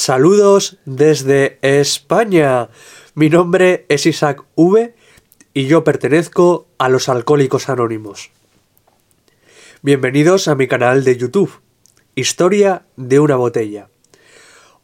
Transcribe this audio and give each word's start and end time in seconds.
Saludos 0.00 0.78
desde 0.86 1.58
España. 1.60 2.70
Mi 3.14 3.28
nombre 3.28 3.84
es 3.90 4.06
Isaac 4.06 4.42
V 4.56 4.94
y 5.52 5.66
yo 5.66 5.84
pertenezco 5.84 6.66
a 6.78 6.88
los 6.88 7.10
Alcohólicos 7.10 7.68
Anónimos. 7.68 8.30
Bienvenidos 9.82 10.48
a 10.48 10.54
mi 10.54 10.68
canal 10.68 11.04
de 11.04 11.18
YouTube, 11.18 11.52
Historia 12.14 12.86
de 12.96 13.20
una 13.20 13.36
botella. 13.36 13.90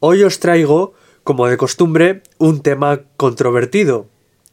Hoy 0.01 0.23
os 0.23 0.39
traigo, 0.39 0.93
como 1.25 1.47
de 1.47 1.57
costumbre, 1.57 2.23
un 2.37 2.61
tema 2.61 3.01
controvertido, 3.17 4.09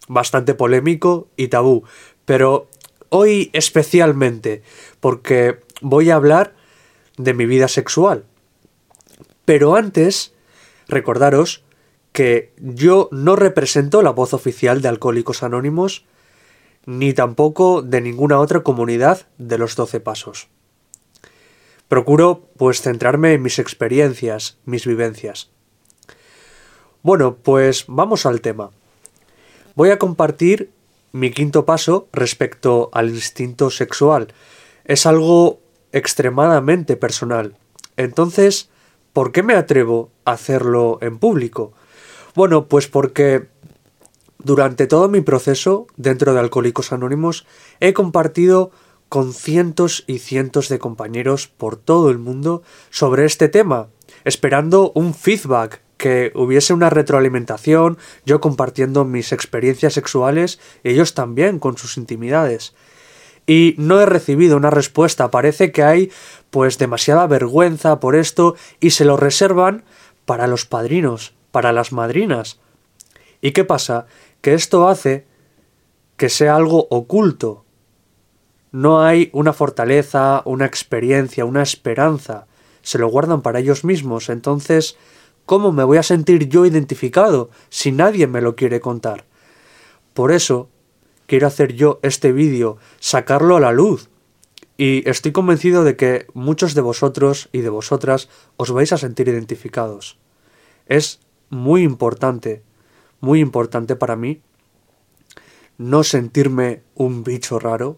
bastante 0.07 0.53
polémico 0.53 1.27
y 1.35 1.49
tabú, 1.49 1.83
pero 2.23 2.69
hoy 3.09 3.49
especialmente 3.51 4.63
porque 5.01 5.59
voy 5.81 6.09
a 6.09 6.15
hablar 6.15 6.55
de 7.17 7.33
mi 7.33 7.45
vida 7.47 7.67
sexual. 7.67 8.23
Pero 9.43 9.75
antes 9.75 10.32
Recordaros 10.93 11.63
que 12.11 12.53
yo 12.59 13.09
no 13.11 13.35
represento 13.35 14.03
la 14.03 14.11
voz 14.11 14.35
oficial 14.35 14.83
de 14.83 14.89
Alcohólicos 14.89 15.41
Anónimos, 15.41 16.05
ni 16.85 17.13
tampoco 17.13 17.81
de 17.81 17.99
ninguna 17.99 18.39
otra 18.39 18.61
comunidad 18.61 19.25
de 19.39 19.57
los 19.57 19.75
Doce 19.75 19.99
Pasos. 19.99 20.49
Procuro, 21.87 22.47
pues, 22.57 22.83
centrarme 22.83 23.33
en 23.33 23.41
mis 23.41 23.57
experiencias, 23.57 24.59
mis 24.65 24.85
vivencias. 24.85 25.49
Bueno, 27.01 27.37
pues 27.41 27.85
vamos 27.87 28.27
al 28.27 28.41
tema. 28.41 28.69
Voy 29.73 29.89
a 29.89 29.97
compartir 29.97 30.69
mi 31.11 31.31
quinto 31.31 31.65
paso 31.65 32.07
respecto 32.13 32.91
al 32.93 33.09
instinto 33.09 33.71
sexual. 33.71 34.27
Es 34.85 35.07
algo 35.07 35.59
extremadamente 35.91 36.97
personal. 36.97 37.57
Entonces, 37.97 38.69
¿Por 39.13 39.31
qué 39.31 39.43
me 39.43 39.53
atrevo 39.53 40.09
hacerlo 40.25 40.99
en 41.01 41.17
público? 41.17 41.73
Bueno, 42.35 42.67
pues 42.67 42.87
porque 42.87 43.47
durante 44.39 44.87
todo 44.87 45.07
mi 45.07 45.21
proceso 45.21 45.87
dentro 45.95 46.33
de 46.33 46.39
Alcohólicos 46.39 46.91
Anónimos 46.91 47.45
he 47.79 47.93
compartido 47.93 48.71
con 49.09 49.33
cientos 49.33 50.03
y 50.07 50.19
cientos 50.19 50.69
de 50.69 50.79
compañeros 50.79 51.47
por 51.47 51.75
todo 51.75 52.09
el 52.09 52.17
mundo 52.17 52.63
sobre 52.89 53.25
este 53.25 53.47
tema, 53.47 53.89
esperando 54.23 54.91
un 54.95 55.13
feedback, 55.13 55.81
que 55.97 56.33
hubiese 56.35 56.73
una 56.73 56.89
retroalimentación, 56.89 57.97
yo 58.25 58.41
compartiendo 58.41 59.05
mis 59.05 59.31
experiencias 59.31 59.93
sexuales, 59.93 60.59
ellos 60.83 61.13
también 61.13 61.59
con 61.59 61.77
sus 61.77 61.95
intimidades 61.95 62.73
y 63.45 63.75
no 63.77 64.01
he 64.01 64.05
recibido 64.05 64.57
una 64.57 64.69
respuesta. 64.69 65.31
Parece 65.31 65.71
que 65.71 65.83
hay 65.83 66.11
pues 66.49 66.77
demasiada 66.77 67.25
vergüenza 67.27 67.99
por 67.99 68.15
esto 68.15 68.55
y 68.79 68.91
se 68.91 69.05
lo 69.05 69.17
reservan 69.17 69.83
para 70.25 70.47
los 70.47 70.65
padrinos, 70.65 71.33
para 71.51 71.71
las 71.71 71.91
madrinas. 71.91 72.59
¿Y 73.41 73.51
qué 73.51 73.63
pasa? 73.63 74.07
Que 74.41 74.53
esto 74.53 74.87
hace 74.87 75.25
que 76.17 76.29
sea 76.29 76.55
algo 76.55 76.87
oculto. 76.89 77.65
No 78.71 79.01
hay 79.01 79.29
una 79.33 79.53
fortaleza, 79.53 80.41
una 80.45 80.65
experiencia, 80.65 81.45
una 81.45 81.61
esperanza. 81.61 82.47
Se 82.81 82.97
lo 82.97 83.07
guardan 83.07 83.41
para 83.41 83.59
ellos 83.59 83.83
mismos. 83.83 84.29
Entonces, 84.29 84.97
¿cómo 85.45 85.71
me 85.71 85.83
voy 85.83 85.97
a 85.97 86.03
sentir 86.03 86.49
yo 86.49 86.65
identificado 86.65 87.49
si 87.69 87.91
nadie 87.91 88.27
me 88.27 88.41
lo 88.41 88.55
quiere 88.55 88.79
contar? 88.79 89.25
Por 90.13 90.31
eso, 90.31 90.69
quiero 91.27 91.47
hacer 91.47 91.73
yo 91.73 91.99
este 92.03 92.31
vídeo, 92.31 92.77
sacarlo 92.99 93.57
a 93.57 93.59
la 93.59 93.71
luz. 93.71 94.09
Y 94.77 95.07
estoy 95.07 95.31
convencido 95.31 95.83
de 95.83 95.95
que 95.95 96.27
muchos 96.33 96.73
de 96.73 96.81
vosotros 96.81 97.49
y 97.51 97.61
de 97.61 97.69
vosotras 97.69 98.29
os 98.57 98.71
vais 98.71 98.91
a 98.91 98.97
sentir 98.97 99.27
identificados. 99.27 100.17
Es 100.87 101.19
muy 101.49 101.83
importante, 101.83 102.63
muy 103.19 103.39
importante 103.39 103.95
para 103.95 104.15
mí 104.15 104.41
no 105.77 106.03
sentirme 106.03 106.83
un 106.95 107.23
bicho 107.23 107.59
raro 107.59 107.97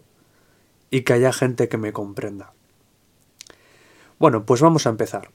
y 0.90 1.02
que 1.02 1.12
haya 1.12 1.32
gente 1.32 1.68
que 1.68 1.76
me 1.76 1.92
comprenda. 1.92 2.52
Bueno, 4.18 4.46
pues 4.46 4.60
vamos 4.60 4.86
a 4.86 4.90
empezar. 4.90 5.30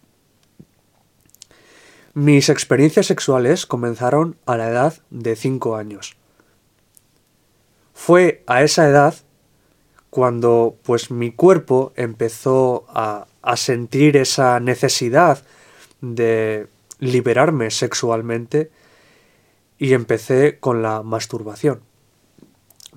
Mis 2.14 2.50
experiencias 2.50 3.06
sexuales 3.06 3.66
comenzaron 3.66 4.38
a 4.46 4.58
la 4.58 4.70
edad 4.70 5.02
de 5.12 5.36
5 5.36 5.76
años. 5.76 6.18
Fue 7.94 8.44
a 8.48 8.64
esa 8.64 8.88
edad 8.88 9.16
cuando 10.12 10.78
pues 10.84 11.10
mi 11.10 11.32
cuerpo 11.32 11.94
empezó 11.96 12.86
a, 12.90 13.26
a 13.42 13.58
sentir 13.58 14.18
esa 14.18 14.60
necesidad 14.60 15.44
de 16.02 16.68
liberarme 17.00 17.72
sexualmente 17.72 18.70
y 19.80 19.94
empecé 19.94 20.60
con 20.60 20.84
la 20.84 21.02
masturbación. 21.02 21.82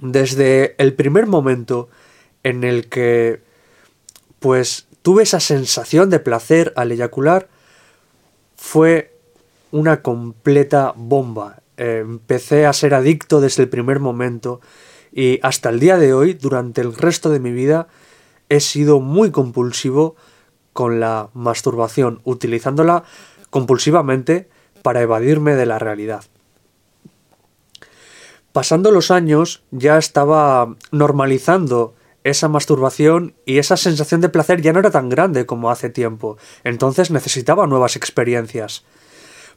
Desde 0.01 0.75
el 0.77 0.93
primer 0.93 1.27
momento 1.27 1.89
en 2.43 2.65
el 2.65 2.89
que 2.89 3.41
pues 4.39 4.87
tuve 5.01 5.23
esa 5.23 5.41
sensación 5.41 6.11
de 6.11 6.19
placer 6.19 6.73
al 6.77 6.93
eyacular 6.93 7.49
fue 8.57 9.17
una 9.71 10.03
completa 10.03 10.93
bomba. 10.97 11.63
empecé 11.77 12.67
a 12.67 12.73
ser 12.73 12.95
adicto 12.95 13.41
desde 13.41 13.63
el 13.65 13.69
primer 13.69 13.99
momento 14.01 14.61
y 15.17 15.39
hasta 15.45 15.69
el 15.71 15.79
día 15.79 15.97
de 15.97 16.13
hoy, 16.13 16.35
durante 16.35 16.81
el 16.81 16.93
resto 16.93 17.31
de 17.31 17.39
mi 17.39 17.53
vida, 17.53 17.87
he 18.49 18.59
sido 18.59 18.99
muy 18.99 19.31
compulsivo 19.31 20.17
con 20.73 20.99
la 20.99 21.31
masturbación, 21.35 22.21
utilizándola 22.25 23.05
compulsivamente 23.49 24.49
para 24.83 25.03
evadirme 25.03 25.55
de 25.55 25.67
la 25.67 25.79
realidad. 25.79 26.25
Pasando 28.51 28.91
los 28.91 29.13
años 29.13 29.63
ya 29.71 29.99
estaba 29.99 30.75
normalizando 30.91 31.95
esa 32.25 32.49
masturbación 32.49 33.35
y 33.47 33.59
esa 33.59 33.77
sensación 33.77 34.21
de 34.21 34.31
placer 34.31 34.63
ya 34.63 34.73
no 34.73 34.81
era 34.81 34.91
tan 34.91 35.11
grande 35.11 35.47
como 35.47 35.71
hace 35.71 35.91
tiempo, 35.91 36.39
entonces 36.65 37.13
necesitaba 37.13 37.69
nuevas 37.69 37.95
experiencias. 37.95 38.85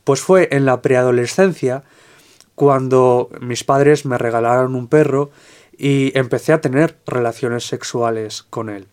Pues 0.03 0.21
fue 0.21 0.49
en 0.51 0.65
la 0.65 0.83
preadolescencia 0.83 1.83
cuando 2.57 3.29
mis 3.39 3.63
padres 3.63 4.07
me 4.07 4.17
regalaron 4.17 4.73
un 4.73 4.87
perro 4.87 5.29
y 5.77 6.11
empecé 6.17 6.53
a 6.53 6.59
tener 6.59 6.97
relaciones 7.05 7.67
sexuales 7.67 8.41
con 8.49 8.69
él. 8.69 8.87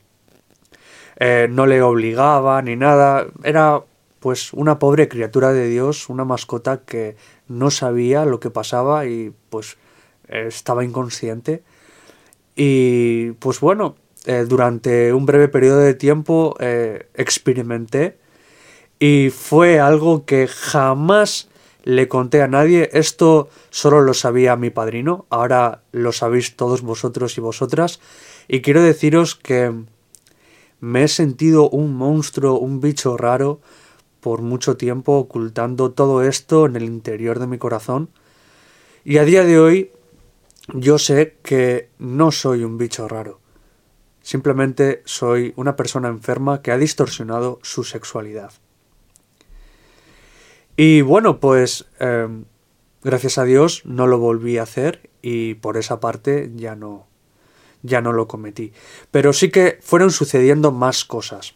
Eh, 1.19 1.49
no 1.51 1.65
le 1.65 1.81
obligaba 1.81 2.61
ni 2.61 2.77
nada, 2.77 3.27
era 3.43 3.83
pues 4.21 4.53
una 4.53 4.79
pobre 4.79 5.09
criatura 5.09 5.55
de 5.55 5.67
Dios, 5.67 6.11
una 6.11 6.27
mascota 6.27 6.83
que 6.85 7.17
no 7.49 7.71
sabía 7.71 8.27
lo 8.27 8.39
que 8.39 8.51
pasaba 8.51 9.07
y 9.07 9.33
pues 9.49 9.79
estaba 10.29 10.85
inconsciente. 10.85 11.63
Y 12.55 13.31
pues 13.33 13.61
bueno, 13.61 13.97
eh, 14.27 14.45
durante 14.47 15.15
un 15.15 15.25
breve 15.25 15.49
periodo 15.49 15.79
de 15.79 15.95
tiempo 15.95 16.55
eh, 16.61 17.09
experimenté 17.15 18.19
y 18.99 19.31
fue 19.31 19.81
algo 19.81 20.27
que 20.27 20.49
jamás 20.49 21.49
le 21.85 22.09
conté 22.09 22.41
a 22.41 22.49
nadie, 22.49 22.89
esto 22.95 23.51
solo 23.69 24.01
lo 24.01 24.15
sabía 24.15 24.57
mi 24.57 24.71
padrino, 24.71 25.27
ahora 25.29 25.83
lo 25.93 26.13
sabéis 26.13 26.57
todos 26.57 26.81
vosotros 26.81 27.37
y 27.37 27.43
vosotras, 27.43 28.01
y 28.49 28.63
quiero 28.63 28.83
deciros 28.83 29.35
que 29.35 29.71
me 30.81 31.05
he 31.05 31.09
sentido 31.09 31.69
un 31.69 31.95
monstruo, 31.95 32.59
un 32.59 32.81
bicho 32.81 33.19
raro, 33.19 33.61
por 34.21 34.41
mucho 34.41 34.79
tiempo 34.79 35.19
ocultando 35.19 35.91
todo 35.91 36.23
esto 36.23 36.65
en 36.65 36.77
el 36.77 36.85
interior 36.85 37.39
de 37.39 37.47
mi 37.47 37.59
corazón, 37.59 38.09
y 39.05 39.19
a 39.19 39.25
día 39.25 39.45
de 39.45 39.61
hoy 39.61 39.91
yo 40.73 40.97
sé 40.97 41.37
que 41.43 41.91
no 41.99 42.33
soy 42.33 42.65
un 42.65 42.79
bicho 42.79 43.07
raro, 43.09 43.41
simplemente 44.23 45.03
soy 45.05 45.53
una 45.57 45.77
persona 45.77 46.09
enferma 46.09 46.63
que 46.63 46.73
ha 46.73 46.79
distorsionado 46.79 47.59
su 47.63 47.85
sexualidad. 47.85 48.53
Y 50.77 51.03
bueno, 51.03 51.39
pues 51.39 51.87
em, 52.01 52.47
gracias 53.03 53.39
a 53.39 53.45
Dios 53.45 53.83
no 53.85 54.07
lo 54.07 54.19
volví 54.19 54.59
a 54.59 54.65
hacer 54.65 55.09
y 55.23 55.55
por 55.55 55.77
esa 55.77 56.01
parte 56.01 56.51
ya 56.57 56.75
no, 56.75 57.07
ya 57.83 58.01
no 58.01 58.13
lo 58.13 58.27
cometí. 58.27 58.73
Pero 59.13 59.33
sí 59.33 59.51
que 59.51 59.79
fueron 59.81 60.11
sucediendo 60.11 60.73
más 60.73 61.05
cosas. 61.05 61.55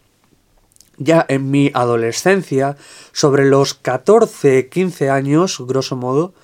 Ya 0.98 1.24
en 1.28 1.50
mi 1.50 1.70
adolescencia, 1.74 2.76
sobre 3.12 3.44
los 3.44 3.74
14, 3.74 4.68
15 4.68 5.10
años, 5.10 5.60
grosso 5.66 5.96
modo, 5.96 6.34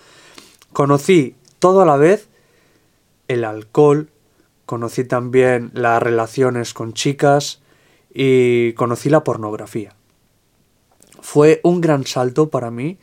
conocí 0.73 1.37
todo 1.61 1.81
a 1.81 1.87
la 1.87 1.97
vez 1.97 2.29
el 3.27 3.45
alcohol, 3.45 4.11
conocí 4.67 5.05
también 5.05 5.71
las 5.75 6.03
relaciones 6.03 6.75
con 6.75 6.93
chicas 6.93 7.63
y 8.13 8.73
conocí 8.75 9.11
la 9.11 9.25
pornografía 9.25 9.95
fue 11.25 11.61
un 11.63 11.81
gran 11.81 12.07
salto 12.07 12.51
para 12.51 12.71
mí 12.71 12.99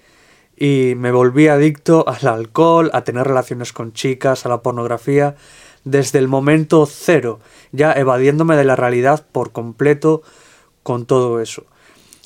y 0.56 0.94
me 0.96 1.12
volví 1.12 1.48
adicto 1.48 2.08
al 2.08 2.28
alcohol, 2.28 2.92
a 2.94 3.04
tener 3.04 3.26
relaciones 3.26 3.74
con 3.74 3.94
chicas, 3.94 4.46
a 4.46 4.50
la 4.50 4.62
pornografía, 4.62 5.36
desde 5.86 6.20
el 6.20 6.28
momento 6.28 6.86
cero, 6.86 7.40
ya 7.72 7.94
evadiéndome 7.94 8.56
de 8.56 8.64
la 8.64 8.76
realidad 8.76 9.26
por 9.32 9.52
completo 9.52 10.22
con 10.84 11.08
todo 11.08 11.42
eso. 11.42 11.66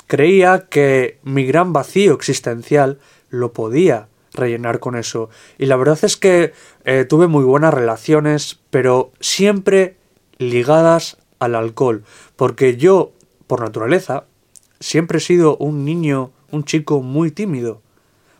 creía 0.06 0.66
que 0.68 1.18
mi 1.24 1.46
gran 1.46 1.72
vacío 1.72 2.12
existencial 2.12 2.98
lo 3.30 3.54
podía 3.54 4.08
rellenar 4.34 4.80
con 4.80 4.96
eso. 4.96 5.30
Y 5.56 5.64
la 5.64 5.76
verdad 5.76 5.98
es 6.02 6.18
que 6.18 6.52
eh, 6.84 7.06
tuve 7.08 7.26
muy 7.26 7.42
buenas 7.42 7.72
relaciones, 7.72 8.60
pero 8.68 9.12
siempre 9.18 9.96
ligadas 10.36 11.16
al 11.38 11.54
alcohol. 11.54 12.04
Porque 12.36 12.76
yo, 12.76 13.12
por 13.46 13.62
naturaleza, 13.62 14.26
siempre 14.80 15.18
he 15.18 15.20
sido 15.20 15.56
un 15.56 15.84
niño, 15.84 16.32
un 16.50 16.64
chico 16.64 17.02
muy 17.02 17.30
tímido, 17.30 17.82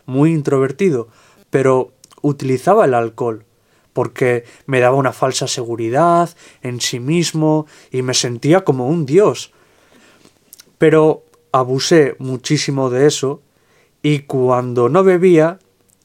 muy 0.04 0.32
introvertido, 0.32 1.08
pero 1.50 1.92
utilizaba 2.22 2.84
el 2.84 2.94
alcohol 2.94 3.44
porque 3.92 4.44
me 4.66 4.80
daba 4.80 4.96
una 4.96 5.12
falsa 5.12 5.48
seguridad 5.48 6.28
en 6.62 6.82
sí 6.82 7.00
mismo 7.00 7.66
y 7.90 8.02
me 8.02 8.12
sentía 8.12 8.62
como 8.62 8.88
un 8.88 9.06
dios. 9.06 9.52
Pero 10.76 11.24
abusé 11.50 12.14
muchísimo 12.18 12.90
de 12.90 13.06
eso 13.06 13.40
y 14.02 14.20
cuando 14.20 14.90
no 14.90 15.02
bebía, 15.02 15.58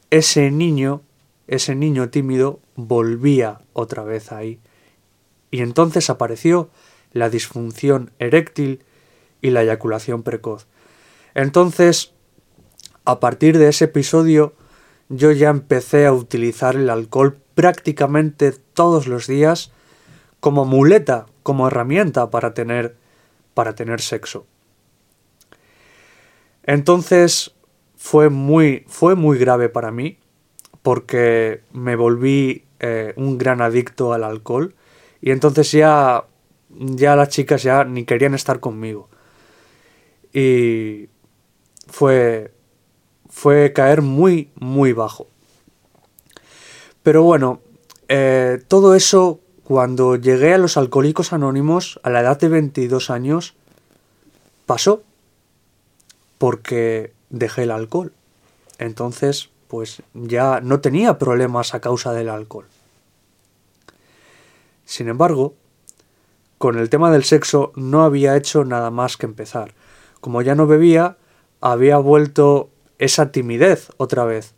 ese 0.10 0.52
niño, 0.52 1.02
ese 1.48 1.76
niño 1.76 2.10
tímido, 2.10 2.60
volvía 2.76 3.60
otra 3.74 4.04
vez 4.04 4.32
ahí. 4.32 4.60
Y 5.52 5.60
entonces 5.60 6.10
apareció 6.10 6.70
la 7.12 7.30
disfunción 7.30 8.12
eréctil 8.20 8.84
y 9.42 9.50
la 9.50 9.64
eyaculación 9.64 10.24
precoz. 10.24 10.68
Entonces, 11.34 12.14
a 13.06 13.20
partir 13.20 13.58
de 13.58 13.70
ese 13.70 13.86
episodio, 13.86 14.54
yo 15.10 15.32
ya 15.32 15.50
empecé 15.50 16.06
a 16.06 16.14
utilizar 16.14 16.76
el 16.76 16.90
alcohol 16.90 17.38
prácticamente 17.56 18.52
todos 18.52 19.08
los 19.08 19.28
días 19.28 19.72
como 20.40 20.66
muleta, 20.66 21.26
como 21.44 21.68
herramienta 21.68 22.30
para 22.30 22.54
tener 22.54 22.96
para 23.54 23.76
tener 23.76 24.00
sexo. 24.02 24.46
Entonces 26.64 27.54
fue 27.98 28.30
muy 28.30 28.86
fue 28.88 29.16
muy 29.16 29.38
grave 29.38 29.70
para 29.70 29.92
mí 29.92 30.18
porque 30.82 31.62
me 31.74 31.96
volví 31.96 32.64
eh, 32.80 33.14
un 33.18 33.38
gran 33.38 33.62
adicto 33.62 34.14
al 34.14 34.24
alcohol 34.24 34.74
y 35.22 35.32
entonces 35.32 35.72
ya 35.72 36.26
ya 36.70 37.16
las 37.16 37.30
chicas 37.30 37.62
ya 37.64 37.84
ni 37.84 38.06
querían 38.06 38.34
estar 38.34 38.60
conmigo 38.60 39.11
y 40.34 41.10
fue 41.88 42.52
fue 43.32 43.72
caer 43.74 44.02
muy, 44.02 44.52
muy 44.56 44.94
bajo. 44.94 45.26
Pero 47.02 47.24
bueno, 47.24 47.62
eh, 48.10 48.62
todo 48.68 48.94
eso, 48.94 49.40
cuando 49.64 50.18
llegué 50.18 50.54
a 50.54 50.58
los 50.58 50.78
alcohólicos 50.78 51.34
anónimos 51.34 52.00
a 52.04 52.10
la 52.10 52.20
edad 52.20 52.38
de 52.40 52.50
22 52.50 53.10
años, 53.10 53.56
pasó 54.66 55.02
porque 56.38 57.14
dejé 57.30 57.64
el 57.64 57.72
alcohol. 57.72 58.12
Entonces, 58.78 59.50
pues 59.68 60.04
ya 60.14 60.60
no 60.60 60.82
tenía 60.82 61.18
problemas 61.18 61.74
a 61.74 61.80
causa 61.80 62.12
del 62.14 62.30
alcohol. 62.30 62.68
Sin 64.86 65.08
embargo, 65.08 65.56
con 66.58 66.78
el 66.78 66.90
tema 66.90 67.12
del 67.12 67.24
sexo 67.24 67.72
no 67.76 68.04
había 68.04 68.36
hecho 68.36 68.66
nada 68.66 68.92
más 68.92 69.16
que 69.16 69.26
empezar. 69.26 69.74
Como 70.22 70.42
ya 70.42 70.56
no 70.56 70.68
bebía, 70.68 71.18
había 71.60 71.98
vuelto 71.98 72.70
esa 72.98 73.32
timidez 73.32 73.90
otra 73.98 74.24
vez. 74.26 74.54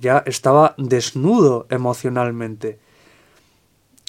Ya 0.00 0.22
estaba 0.26 0.74
desnudo 0.78 1.66
emocionalmente. 1.70 2.78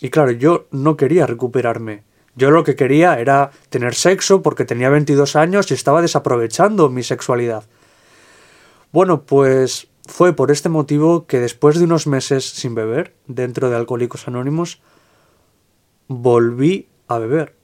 Y 0.02 0.10
claro, 0.10 0.32
yo 0.32 0.68
no 0.72 0.96
quería 0.96 1.26
recuperarme. 1.26 2.04
Yo 2.36 2.52
lo 2.52 2.64
que 2.64 2.76
quería 2.76 3.20
era 3.20 3.52
tener 3.70 3.96
sexo 3.96 4.42
porque 4.42 4.64
tenía 4.64 4.90
22 4.90 5.36
años 5.36 5.70
y 5.70 5.74
estaba 5.74 6.02
desaprovechando 6.02 6.90
mi 6.90 7.04
sexualidad. 7.04 7.66
Bueno, 8.92 9.24
pues 9.24 9.88
fue 10.08 10.34
por 10.34 10.52
este 10.52 10.70
motivo 10.70 11.26
que 11.28 11.40
después 11.40 11.78
de 11.78 11.86
unos 11.86 12.08
meses 12.08 12.46
sin 12.46 12.76
beber, 12.76 13.14
dentro 13.28 13.70
de 13.70 13.76
Alcohólicos 13.76 14.28
Anónimos, 14.28 14.82
volví 16.08 16.88
a 17.08 17.18
beber. 17.18 17.59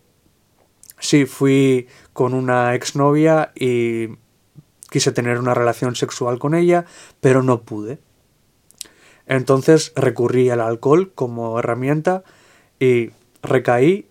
Sí, 0.99 1.25
fui 1.25 1.87
con 2.13 2.33
una 2.33 2.75
exnovia 2.75 3.51
y 3.55 4.09
Quise 4.95 5.11
tener 5.11 5.39
una 5.39 5.53
relación 5.53 5.95
sexual 5.97 6.39
con 6.39 6.55
ella, 6.55 6.85
pero 7.19 7.43
no 7.43 7.63
pude. 7.63 7.99
Entonces 9.25 9.91
recurrí 9.95 10.49
al 10.49 10.61
alcohol 10.61 11.11
como 11.13 11.59
herramienta 11.59 12.23
y 12.79 13.09
recaí 13.41 14.07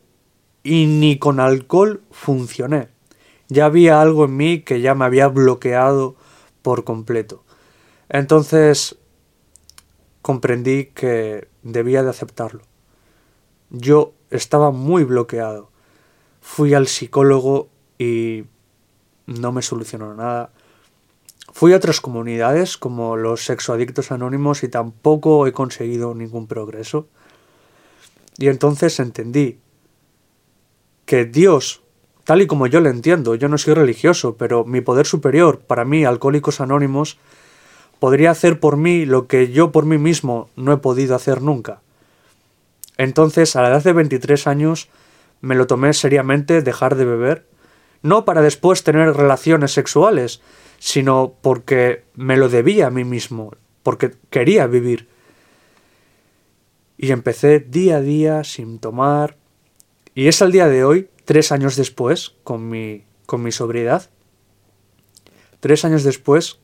y 0.62 0.86
ni 0.86 1.18
con 1.18 1.40
alcohol 1.40 2.02
funcioné. 2.10 2.88
Ya 3.48 3.64
había 3.64 4.02
algo 4.02 4.26
en 4.26 4.36
mí 4.36 4.60
que 4.60 4.82
ya 4.82 4.94
me 4.94 5.06
había 5.06 5.28
bloqueado 5.28 6.16
por 6.60 6.84
completo. 6.84 7.44
Entonces 8.10 8.96
comprendí 10.20 10.86
que 10.86 11.48
debía 11.62 12.02
de 12.02 12.10
aceptarlo. 12.10 12.60
Yo 13.70 14.12
estaba 14.28 14.70
muy 14.70 15.04
bloqueado. 15.04 15.70
Fui 16.46 16.74
al 16.74 16.88
psicólogo 16.88 17.70
y 17.98 18.44
no 19.26 19.50
me 19.50 19.62
solucionó 19.62 20.14
nada. 20.14 20.50
Fui 21.52 21.72
a 21.72 21.76
otras 21.76 22.02
comunidades 22.02 22.76
como 22.76 23.16
los 23.16 23.46
sexoadictos 23.46 24.12
anónimos 24.12 24.62
y 24.62 24.68
tampoco 24.68 25.46
he 25.46 25.52
conseguido 25.52 26.14
ningún 26.14 26.46
progreso. 26.46 27.08
Y 28.36 28.48
entonces 28.48 29.00
entendí 29.00 29.58
que 31.06 31.24
Dios, 31.24 31.82
tal 32.24 32.42
y 32.42 32.46
como 32.46 32.66
yo 32.66 32.80
lo 32.80 32.90
entiendo, 32.90 33.34
yo 33.34 33.48
no 33.48 33.56
soy 33.56 33.72
religioso, 33.72 34.36
pero 34.36 34.64
mi 34.66 34.82
poder 34.82 35.06
superior, 35.06 35.60
para 35.60 35.86
mí, 35.86 36.04
Alcohólicos 36.04 36.60
Anónimos, 36.60 37.16
podría 37.98 38.30
hacer 38.30 38.60
por 38.60 38.76
mí 38.76 39.06
lo 39.06 39.26
que 39.28 39.50
yo 39.50 39.72
por 39.72 39.86
mí 39.86 39.96
mismo 39.96 40.50
no 40.56 40.72
he 40.72 40.76
podido 40.76 41.16
hacer 41.16 41.40
nunca. 41.40 41.80
Entonces, 42.98 43.56
a 43.56 43.62
la 43.62 43.68
edad 43.68 43.82
de 43.82 43.94
23 43.94 44.46
años, 44.46 44.88
me 45.44 45.54
lo 45.54 45.66
tomé 45.66 45.92
seriamente 45.92 46.62
dejar 46.62 46.96
de 46.96 47.04
beber, 47.04 47.46
no 48.02 48.24
para 48.24 48.40
después 48.40 48.82
tener 48.82 49.14
relaciones 49.14 49.72
sexuales, 49.72 50.40
sino 50.78 51.34
porque 51.42 52.04
me 52.14 52.36
lo 52.36 52.48
debía 52.48 52.86
a 52.86 52.90
mí 52.90 53.04
mismo, 53.04 53.54
porque 53.82 54.12
quería 54.30 54.66
vivir. 54.66 55.06
Y 56.96 57.12
empecé 57.12 57.60
día 57.60 57.96
a 57.96 58.00
día 58.00 58.44
sin 58.44 58.78
tomar. 58.78 59.36
Y 60.14 60.28
es 60.28 60.40
al 60.40 60.50
día 60.52 60.68
de 60.68 60.84
hoy, 60.84 61.10
tres 61.26 61.52
años 61.52 61.76
después, 61.76 62.34
con 62.42 62.68
mi, 62.68 63.04
con 63.26 63.42
mi 63.42 63.52
sobriedad, 63.52 64.08
tres 65.60 65.84
años 65.84 66.04
después 66.04 66.58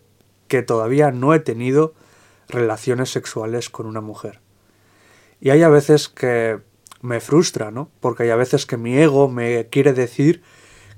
que 0.49 0.63
todavía 0.63 1.11
no 1.11 1.35
he 1.35 1.41
tenido 1.41 1.95
relaciones 2.49 3.11
sexuales 3.11 3.69
con 3.69 3.87
una 3.87 4.01
mujer. 4.01 4.41
Y 5.41 5.51
hay 5.51 5.63
a 5.63 5.69
veces 5.69 6.09
que 6.09 6.61
me 7.03 7.21
frustra, 7.21 7.71
¿no? 7.71 7.91
Porque 8.01 8.25
hay 8.25 8.31
a 8.31 8.37
veces 8.37 8.67
que 8.67 8.77
mi 8.77 8.97
ego 8.97 9.29
me 9.29 9.69
quiere 9.69 9.93
decir 9.93 10.43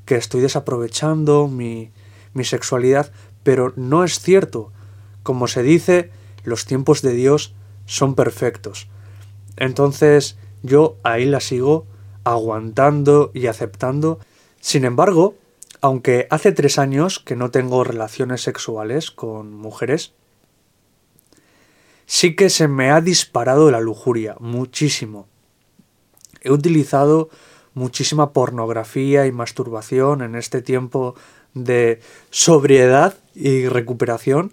que 0.04 0.16
estoy 0.16 0.40
desaprovechando 0.40 1.48
mi, 1.48 1.90
mi 2.34 2.44
sexualidad, 2.44 3.12
pero 3.42 3.72
no 3.76 4.04
es 4.04 4.18
cierto. 4.20 4.72
Como 5.22 5.46
se 5.46 5.62
dice, 5.62 6.10
los 6.44 6.66
tiempos 6.66 7.02
de 7.02 7.12
Dios 7.12 7.54
son 7.86 8.14
perfectos. 8.14 8.88
Entonces 9.56 10.36
yo 10.62 10.96
ahí 11.02 11.24
la 11.24 11.40
sigo 11.40 11.86
aguantando 12.24 13.30
y 13.34 13.46
aceptando. 13.46 14.18
Sin 14.60 14.84
embargo, 14.84 15.36
aunque 15.80 16.26
hace 16.30 16.52
tres 16.52 16.78
años 16.78 17.18
que 17.18 17.36
no 17.36 17.50
tengo 17.50 17.84
relaciones 17.84 18.42
sexuales 18.42 19.10
con 19.10 19.52
mujeres, 19.52 20.12
sí 22.06 22.36
que 22.36 22.50
se 22.50 22.68
me 22.68 22.90
ha 22.90 23.00
disparado 23.00 23.70
la 23.70 23.80
lujuria, 23.80 24.36
muchísimo. 24.38 25.28
He 26.42 26.50
utilizado 26.50 27.30
muchísima 27.74 28.32
pornografía 28.32 29.26
y 29.26 29.32
masturbación 29.32 30.22
en 30.22 30.34
este 30.34 30.62
tiempo 30.62 31.14
de 31.54 32.00
sobriedad 32.30 33.14
y 33.34 33.68
recuperación 33.68 34.52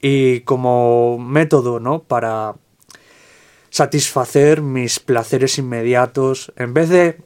y 0.00 0.40
como 0.40 1.18
método, 1.18 1.80
¿no? 1.80 2.02
Para 2.02 2.54
satisfacer 3.70 4.62
mis 4.62 5.00
placeres 5.00 5.58
inmediatos, 5.58 6.52
en 6.56 6.74
vez 6.74 6.88
de 6.88 7.18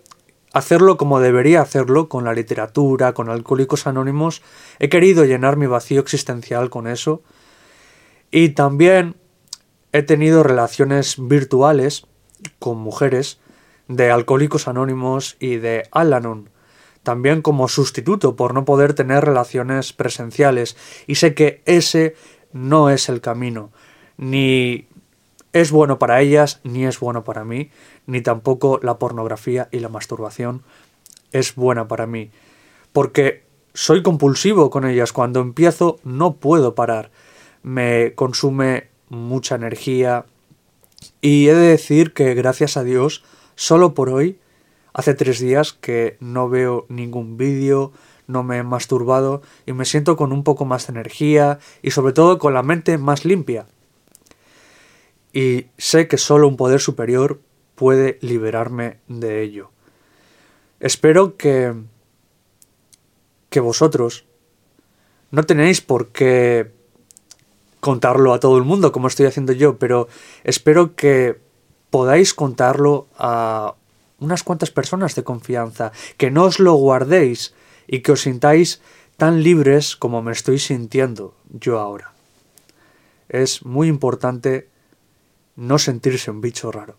hacerlo 0.53 0.97
como 0.97 1.21
debería 1.21 1.61
hacerlo 1.61 2.09
con 2.09 2.25
la 2.25 2.33
literatura, 2.33 3.13
con 3.13 3.29
Alcohólicos 3.29 3.87
Anónimos, 3.87 4.43
he 4.79 4.89
querido 4.89 5.25
llenar 5.25 5.57
mi 5.57 5.67
vacío 5.67 6.01
existencial 6.01 6.71
con 6.71 6.87
eso 6.87 7.23
y 8.31 8.51
también 8.51 9.17
he 9.93 10.03
tenido 10.03 10.43
relaciones 10.43 11.17
virtuales 11.19 12.07
con 12.59 12.79
mujeres 12.79 13.39
de 13.89 14.11
Alcohólicos 14.11 14.69
Anónimos 14.69 15.37
y 15.41 15.57
de 15.57 15.89
Alanon, 15.91 16.51
también 17.03 17.43
como 17.43 17.69
sustituto 17.69 18.37
por 18.37 18.55
no 18.55 18.65
poder 18.65 18.95
tener 18.95 19.25
relaciones 19.25 19.93
presenciales. 19.93 20.77
Y 21.07 21.17
sé 21.17 21.35
que 21.35 21.63
ese 21.65 22.15
no 22.53 22.91
es 22.91 23.09
el 23.09 23.21
camino. 23.21 23.71
Ni 24.17 24.87
es 25.53 25.71
bueno 25.71 25.99
para 25.99 26.21
ellas, 26.21 26.61
ni 26.65 26.85
es 26.85 27.01
bueno 27.01 27.25
para 27.25 27.45
mí, 27.45 27.71
ni 28.07 28.21
tampoco 28.21 28.79
la 28.83 28.99
pornografía 28.99 29.69
y 29.73 29.81
la 29.81 29.89
masturbación 29.89 30.63
es 31.33 31.55
buena 31.55 31.89
para 31.89 32.07
mí. 32.07 32.31
Porque 32.93 33.45
soy 33.75 34.03
compulsivo 34.03 34.71
con 34.71 34.87
ellas. 34.87 35.13
Cuando 35.13 35.41
empiezo 35.41 35.99
no 36.05 36.35
puedo 36.37 36.75
parar. 36.75 37.11
Me 37.63 38.15
consume 38.15 38.89
mucha 39.09 39.55
energía. 39.55 40.27
Y 41.21 41.49
he 41.49 41.55
de 41.55 41.69
decir 41.69 42.13
que 42.13 42.35
gracias 42.35 42.77
a 42.77 42.83
Dios, 42.83 43.25
solo 43.59 43.93
por 43.93 44.09
hoy, 44.09 44.39
hace 44.93 45.15
tres 45.15 45.41
días 45.41 45.73
que 45.73 46.17
no 46.21 46.49
veo 46.49 46.87
ningún 46.89 47.37
vídeo, 47.37 47.91
no 48.29 48.45
me 48.45 48.59
he 48.59 48.63
masturbado 48.63 49.43
y 49.67 49.73
me 49.73 49.85
siento 49.85 50.17
con 50.17 50.33
un 50.33 50.45
poco 50.45 50.65
más 50.65 50.87
de 50.87 50.93
energía 50.93 51.59
y 51.83 51.91
sobre 51.91 52.13
todo 52.13 52.39
con 52.39 52.55
la 52.55 52.63
mente 52.63 52.99
más 52.99 53.25
limpia. 53.25 53.67
Y 55.33 55.67
sé 55.77 56.07
que 56.07 56.19
solo 56.19 56.47
un 56.47 56.57
poder 56.57 56.81
superior 56.81 57.41
puede 57.75 58.19
liberarme 58.23 59.01
de 59.09 59.43
ello. 59.43 59.73
Espero 60.79 61.37
que 61.37 61.75
que 63.51 63.61
vosotros 63.61 64.25
no 65.33 65.43
tenéis 65.43 65.81
por 65.81 66.09
qué 66.09 66.71
contarlo 67.81 68.35
a 68.35 68.41
todo 68.41 68.57
el 68.57 68.65
mundo 68.65 68.93
como 68.93 69.09
estoy 69.09 69.27
haciendo 69.27 69.53
yo, 69.53 69.79
pero 69.79 70.07
espero 70.45 70.95
que 70.95 71.48
podáis 71.91 72.35
contarlo 72.35 73.07
a 73.19 73.75
unas 74.19 74.43
cuantas 74.43 74.71
personas 74.71 75.15
de 75.15 75.25
confianza, 75.25 75.93
que 76.17 76.31
no 76.31 76.45
os 76.45 76.59
lo 76.59 76.75
guardéis 76.75 77.55
y 77.87 78.01
que 78.01 78.13
os 78.13 78.23
sintáis 78.23 78.81
tan 79.17 79.43
libres 79.43 79.97
como 79.97 80.23
me 80.23 80.33
estoy 80.33 80.59
sintiendo 80.59 81.35
yo 81.51 81.79
ahora. 81.79 82.13
Es 83.29 83.65
muy 83.65 83.89
importante 83.89 84.69
no 85.57 85.79
sentirse 85.79 86.31
un 86.31 86.41
bicho 86.41 86.73
raro. 86.73 86.97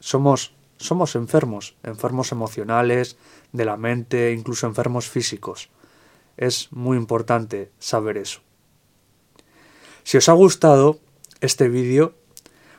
Somos 0.00 0.52
somos 0.76 1.14
enfermos, 1.14 1.76
enfermos 1.82 2.32
emocionales, 2.32 3.16
de 3.52 3.64
la 3.64 3.76
mente, 3.76 4.32
incluso 4.32 4.66
enfermos 4.66 5.08
físicos. 5.08 5.70
Es 6.36 6.68
muy 6.72 6.96
importante 6.96 7.70
saber 7.78 8.18
eso. 8.18 8.40
Si 10.02 10.18
os 10.18 10.28
ha 10.28 10.32
gustado 10.32 10.98
este 11.40 11.68
vídeo, 11.68 12.14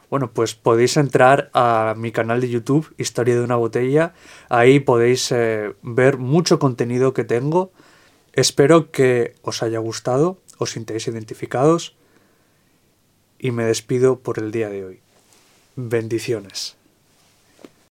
bueno, 0.09 0.31
pues 0.31 0.55
podéis 0.55 0.97
entrar 0.97 1.49
a 1.53 1.93
mi 1.97 2.11
canal 2.11 2.41
de 2.41 2.49
YouTube, 2.49 2.93
Historia 2.97 3.35
de 3.35 3.43
una 3.43 3.55
botella. 3.55 4.13
Ahí 4.49 4.79
podéis 4.79 5.31
eh, 5.31 5.73
ver 5.81 6.17
mucho 6.17 6.59
contenido 6.59 7.13
que 7.13 7.23
tengo. 7.23 7.71
Espero 8.33 8.91
que 8.91 9.35
os 9.41 9.63
haya 9.63 9.79
gustado, 9.79 10.37
os 10.57 10.71
sintáis 10.71 11.07
identificados 11.07 11.95
y 13.39 13.51
me 13.51 13.65
despido 13.65 14.19
por 14.19 14.39
el 14.39 14.51
día 14.51 14.69
de 14.69 14.85
hoy. 14.85 14.99
Bendiciones. 15.75 16.75